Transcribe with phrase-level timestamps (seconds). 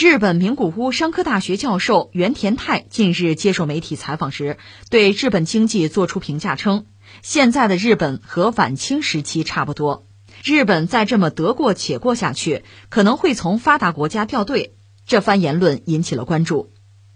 [0.00, 4.56] 日本名古屋商科大学教授原田泰近日接受媒体采访时，
[4.90, 6.86] 对日本经济作出评价称
[7.20, 10.06] ：“现在的日本和晚清时期差不多，
[10.44, 16.70] 日本再这么得过且过下去，可能会从发达国家掉队。”这番言论引起了关注。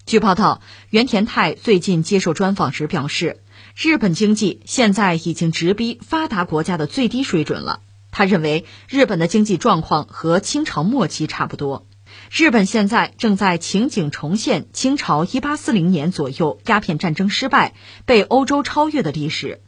[0.04, 0.60] 据报道，
[0.90, 3.44] 原田泰最近接受专访时表示，
[3.76, 7.78] 日本经济现在已经直逼发达国家的最低水准了。
[8.10, 11.86] 他认为，日本的经济状况和清朝末期差不多。
[12.34, 17.74] 日本现在正在情景重现清朝一八四零年左右鸦片战争失败
[18.06, 19.60] 被欧洲超越的历史。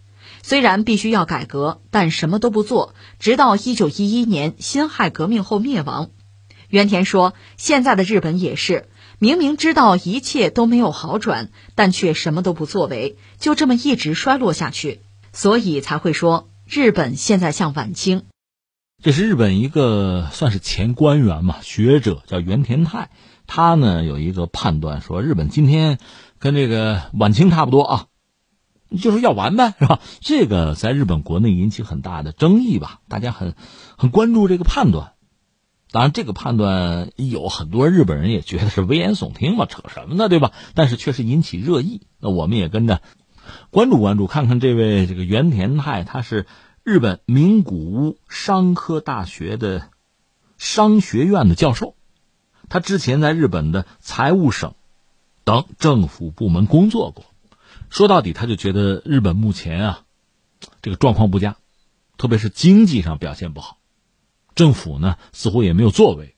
[0.42, 6.08] 虽然必须要改革，但什么都不做，直到一九一一年辛亥革命后灭亡。
[6.70, 8.88] 原田说：“现在的日本也是。”
[9.20, 15.02] 明明知道一切都没有好转，但却什么都不作为，就这么一直衰落下去，
[15.34, 18.24] 所以才会说日本现在像晚清。
[19.04, 23.10] 这是日本一个算是前官员嘛，学者叫原田泰，
[23.46, 25.98] 他呢有一个判断说，日本今天
[26.38, 28.06] 跟这个晚清差不多啊，
[28.98, 30.00] 就是要完呗，是吧？
[30.22, 33.54] 这个在日本国内引起很大的争议吧，大家很
[33.98, 35.12] 很关注这个判断。
[35.92, 40.52] 当然，这个判断有很多日本人也觉得是危言耸听嘛，扯什么呢，对吧？
[40.72, 42.06] 但是确实引起热议。
[42.20, 43.02] 那我们也跟着
[43.68, 46.46] 关注关注，看看这位这个原田泰，他是
[46.84, 49.88] 日本名古屋商科大学的
[50.58, 51.96] 商学院的教授，
[52.68, 54.74] 他之前在日本的财务省
[55.44, 57.24] 等政府部门工作过。
[57.88, 60.04] 说到底，他就觉得日本目前啊，
[60.82, 61.56] 这个状况不佳，
[62.18, 63.78] 特别是经济上表现不好。
[64.54, 66.36] 政府呢似乎也没有作为，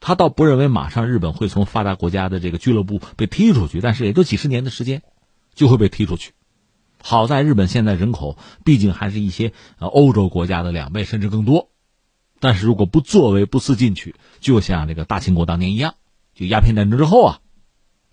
[0.00, 5.02] 他倒不认为马上日本会从发达国家的这个俱乐部被踢出去，但是也就几十年的时间，
[5.54, 6.34] 就会被踢出去。
[7.02, 11.70] 好在日本现在人口毕竟还是一些呃欧洲国家的两倍甚至更多，
[12.40, 15.94] 但是如果不作为不思进取，就像这个大清国当年一样，
[16.34, 17.40] 就鸦片战争之后啊，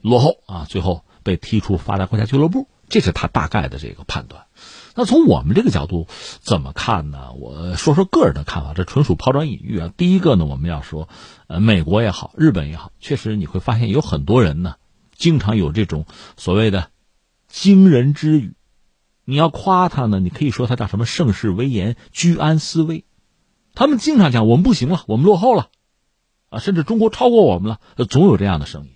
[0.01, 4.45] 落后啊，最后被踢出发达国家俱乐部，这是他大概的这个判断。
[4.95, 6.07] 那从我们这个角度
[6.41, 7.31] 怎么看呢？
[7.33, 9.93] 我说说个人的看法，这纯属抛砖引玉啊。
[9.95, 11.07] 第一个呢，我们要说，
[11.47, 14.75] 呃，美国也好，日本也好，确实你会发现有很多人呢，
[15.15, 16.05] 经常有这种
[16.35, 16.89] 所谓的
[17.47, 18.55] 惊人之语。
[19.29, 23.05] 你要夸他呢，你可以说他叫什么盛世威严、居安思危。
[23.75, 25.69] 他们经常讲我们不行了，我们落后了，
[26.49, 27.79] 啊，甚至中国超过我们了，
[28.09, 28.89] 总有这样的声音。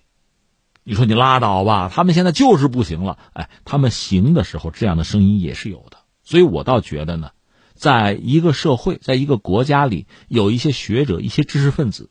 [0.84, 3.20] 你说你拉倒吧，他们现在就是不行了。
[3.34, 5.98] 哎，他们行的时候，这样的声音也是有的。
[6.24, 7.30] 所以我倒觉得呢，
[7.76, 12.10] 在一个社会，在一个国家里，有一些学者、一些知识分子，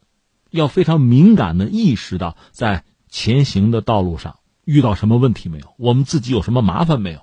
[0.49, 7.22] 要非常敏感的意识到，在前行的道路上遇到什么问题没有，我们自己有什么麻烦没有，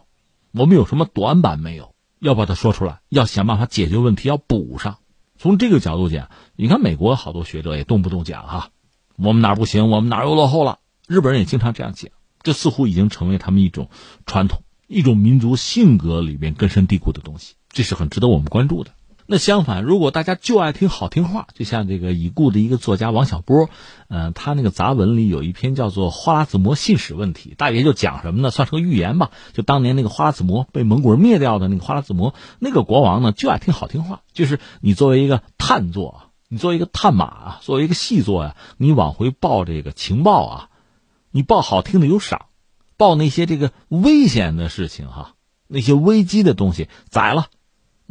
[0.52, 4.98] 我们有什么短板没有，要把它说出来，要想办法解决问题，要补上。
[5.38, 8.72] 从这个角度讲，你看美国好多学者也动不动讲哈，
[9.16, 10.80] 我们哪不行，我们哪又落后了。
[11.08, 12.12] 日本人也经常这样讲，
[12.42, 13.90] 这似乎已经成为他们一种
[14.26, 18.92] 传统、一种民族性格里面根深蒂固的东西，这是很值得我们关注的。
[19.32, 23.70] 那相反，如果大家就爱听好听话，就像这个已故的一个作家王小波，
[24.08, 28.50] 嗯，他那个杂文里有一篇叫做《花剌子模信使问题》，大约就讲什么呢？
[28.50, 29.30] 算是个预言吧。
[29.54, 34.22] 就当年那个花剌子模被蒙古人灭掉的那个花剌子模，那个国王呢，就爱听好听话。
[34.34, 40.70] 就是你作为一个探作，你作为一个探马啊，作为一个细作呀，你往回报这个情报啊。
[41.30, 42.48] 你报好听的有赏，
[42.98, 45.36] 报那些这个危险的事情哈，
[45.68, 47.46] 那些危机的东西宰了，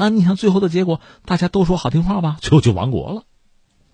[0.01, 3.25] 那你想最后的结果，大家都说好听话吧，最后就亡国了。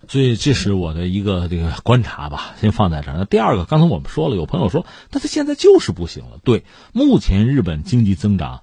[0.07, 3.17] 所以这是我的一个这个观察吧，先放在这儿。
[3.17, 6.37] 那第二个，刚才我们说了，有朋友说，那他现在就是不行了。
[6.43, 6.63] 对，
[6.93, 8.61] 目前日本经济增长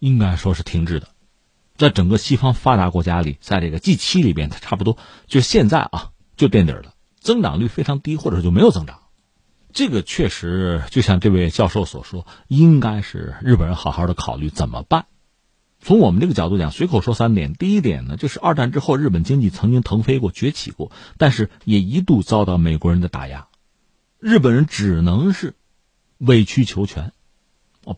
[0.00, 1.06] 应该说是停滞的，
[1.76, 4.98] 在整个西方发达国家里，在这个 G 七里边，它差不多
[5.28, 8.98] 就是现在啊就垫底了，增长率非常低，或者就没有增长。
[9.72, 15.06] 这个确实就像这位教授所说，应该是日本人好好的考虑怎么办。
[15.80, 17.54] 从我们这个角度讲，随口说三点。
[17.54, 23.48] 第一点呢，就是二战之后日本经济曾经腾飞过、崛起过，但是也一度遭到美国人的打压，
[24.18, 25.54] 日本人只能是
[26.18, 27.12] 委曲求全，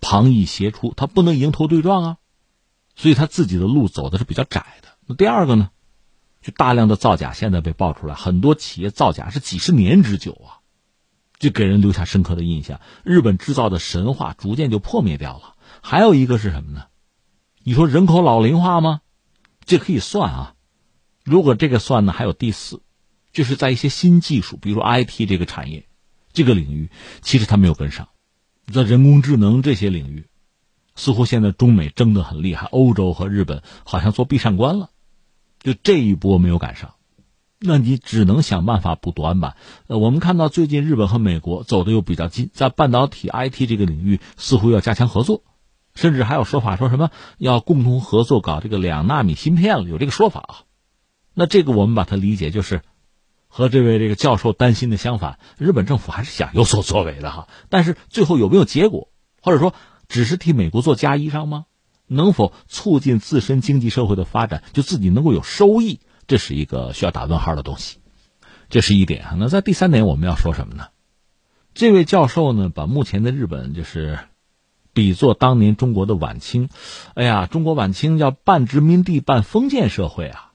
[0.00, 2.17] 旁逸斜出，他不能迎头对撞啊，
[2.94, 4.88] 所以他自己的路走的是比较窄的。
[5.06, 5.70] 那第二个呢，
[6.40, 10.62] 就大量的造假现在被爆出来，很多企业造假是几十年之久啊。
[11.38, 15.56] 就给人留下深刻的印象，日本制造的神话逐渐就破灭掉了。
[15.81, 16.84] 还有一个是什么呢？
[17.64, 19.03] 你说人口老龄化吗？
[19.64, 20.55] 这可以算啊。
[21.25, 22.82] 如果这个算呢，还有第四，
[23.32, 25.87] 就是在一些新技术，比如说 IT 这个产业，
[26.32, 28.09] 这个领域，其实它没有跟上。
[28.73, 30.26] 在人工智能这些领域，
[30.97, 34.91] 似乎现在中美争得很厉害，欧洲和日本好像做闭上关了，
[35.61, 36.94] 就这一波没有赶上。
[37.61, 39.55] 那你只能想办法补短板。
[39.87, 45.44] 呃，我们看到最近日本和美国走的又比较近，在半导体 IT 这个领域似乎要加强合作，
[45.94, 50.55] 甚至还有说法说什么要共同合作搞这个两纳米芯片了，有这个说法啊。
[51.35, 52.83] 那这个我们把它理解就是
[53.49, 57.49] 和这位这个教授担心的相反，日本政府还是想有所作为的哈。
[57.69, 59.09] 但是最后有没有结果，
[59.43, 59.75] 或者说
[60.09, 61.67] 只是替美国做嫁衣裳吗？
[62.06, 66.00] 能否促进自身经济社会的发展，就自己能够有收益？
[66.27, 67.99] 这是一个需要打问号的东西，
[68.69, 69.37] 这是一点啊。
[69.39, 70.89] 那在第三点，我们要说什么呢？
[71.75, 74.19] 这位教授呢，把目前的日本就是
[74.93, 76.69] 比作当年中国的晚清。
[77.15, 80.53] 哎呀，中国晚清叫半殖民地半封建社会啊，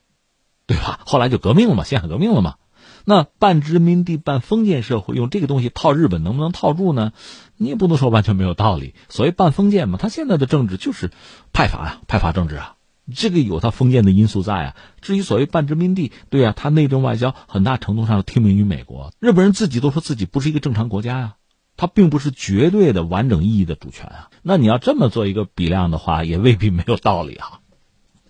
[0.66, 1.00] 对吧？
[1.06, 2.56] 后来就革命了嘛，辛亥革命了嘛。
[3.04, 7.12] 那半殖民地半封建社会，用这个东西套日本，能不能套住呢？
[7.56, 8.94] 你也不能说完全没有道理。
[9.08, 11.10] 所谓半封建嘛，他现在的政治就是
[11.54, 12.74] 派阀呀，派阀政治啊。
[13.16, 14.76] 这个有它封建的因素在啊。
[15.00, 19.14] 至于所谓半殖民地，对啊，它内政外交很大程度上听命于美国。
[19.18, 21.34] 日本人自己都说自己不是一个正常国家呀，
[21.78, 24.28] 它并不是绝对的完整意义的主权啊。
[24.42, 27.60] 那你要这么做一个比量的话，也未必没有道理啊。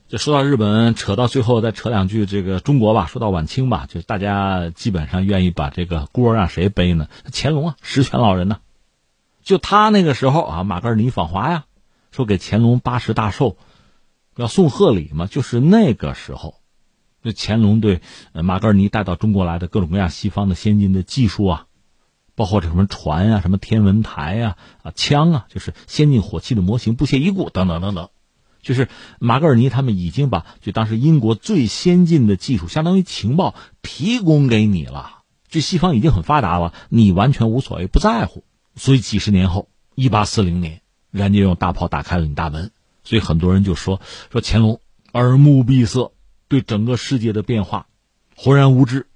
[0.06, 3.06] 就说到日本，扯到最后再扯两句这个中国吧。
[3.06, 7.09] 说到晚清吧，就大家基本上愿意把这个锅让谁背呢？
[7.33, 8.59] 乾隆啊，十全老人呢。
[9.43, 11.65] 就他那个时候啊，马格尔尼访华呀，
[12.11, 13.56] 说给乾隆八十大寿。
[14.37, 15.27] 要送贺礼嘛？
[15.27, 16.55] 就是那个时候，
[17.25, 18.00] 就乾隆对
[18.33, 21.67] 马格尔尼带到中国来的各种各样西方的先进的技术啊，
[22.38, 28.11] 包括这什么船啊、什么天文台啊、啊枪啊，就是先进火器的模型不屑一顾等等等等，
[28.62, 28.87] 就是
[29.19, 38.44] 马格尔尼他们已经把就当时英国最先进的技术，相当于情报提供给你了，就西方已经很发达了，你完全无所谓不在乎，
[38.76, 42.70] 所以几十年后，一八四零年，人家用大炮打开了你大门。
[43.02, 44.00] 所以很多人就说
[44.31, 44.81] 说乾隆
[45.12, 46.12] 耳目闭塞，
[46.46, 47.88] 对整个世界的变化
[48.37, 49.08] 浑然无知。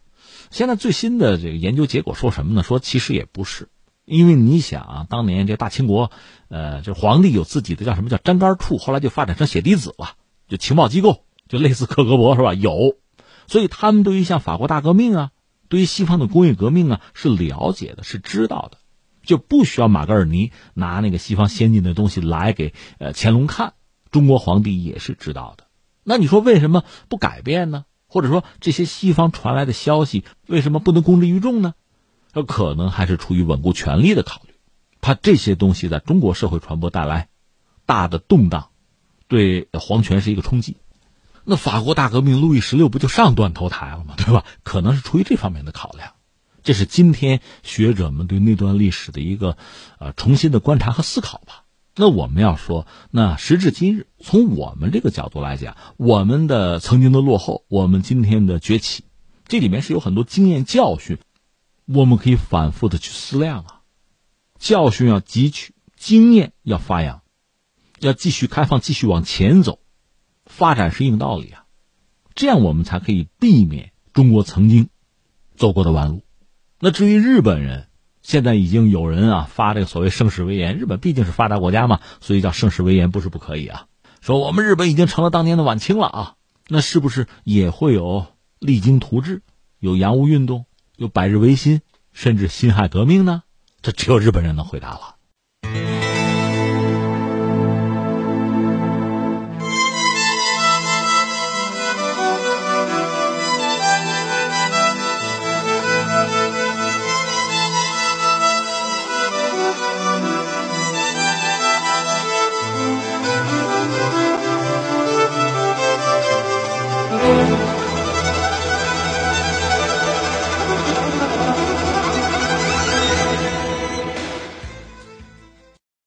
[0.53, 2.63] 现在最新的这个研究结果说什么呢？
[2.63, 3.71] 说其实也不是，
[4.05, 6.11] 因为你想啊，当年这大清国，
[6.49, 10.17] 呃，就皇帝有自己的叫什么叫粘杆处，后来就发展成血滴子了，
[10.49, 12.53] 就情报机构，就类似克格勃是吧？
[12.53, 12.99] 有，
[13.47, 15.31] 所以他们对于像法国大革命啊，
[15.71, 18.77] 对于西方的工业革命啊是了解的，是知道的，
[19.25, 23.73] 就不需要马格尔尼拿那个西方先进的东西来给呃乾隆看。
[24.11, 25.65] 中国皇帝也是知道的，
[26.05, 27.87] 那你说为什么不改变呢？
[28.13, 31.73] 或者说这些西方传来的消息为什么不能公之于众呢？
[32.35, 34.53] 这可能还是出于稳固权力的考虑，
[35.01, 37.29] 怕这些东西在中国社会传播带来
[37.87, 38.69] 大的动荡，
[39.29, 40.77] 对皇权是一个冲击。
[41.45, 44.15] 那法国大革命，路易十六不就上断头台了吗？
[44.19, 44.45] 对吧？
[44.63, 46.13] 可能是出于这方面的考量。
[46.63, 49.57] 这是今天学者们对那段历史的一个
[49.99, 51.62] 呃重新的观察和思考吧。
[51.95, 59.05] 那我们要说，那时至今日，从我们这个角度来讲，我们的曾经的落后，我们今天的崛起，
[59.47, 61.19] 这里面是有很多经验教训，
[61.85, 63.83] 我们可以反复的去思量啊。
[64.59, 67.21] 教训要汲取，经验要发扬，
[68.01, 69.79] 要继续开放，继续往前走，
[70.47, 71.67] 发展是硬道理啊。
[72.35, 74.89] 这样我们才可以避免中国曾经
[75.57, 76.23] 走过的弯路。
[76.81, 77.89] 那至于日本人。
[78.23, 83.87] 现在已经有人啊发这个所谓盛世威严，日本毕竟是发达国家嘛，所以叫盛世威严不是不可以啊。
[84.21, 86.35] 说我们日本已经成了当年的晚清了啊，
[86.69, 88.27] 那是不是也会有
[88.61, 89.43] 励精图治，
[89.81, 90.67] 有洋务运动，
[90.97, 91.81] 有百日维新，
[92.13, 93.43] 甚至辛亥革命呢？
[93.83, 95.17] 这只有日本人能回答了。